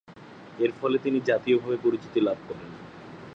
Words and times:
এরফলে 0.59 0.97
তিনি 0.97 1.19
জাতীয়ভাবে 1.21 1.77
পরিচিতি 1.77 2.19
লাভ 2.21 2.37
করেন। 2.47 2.69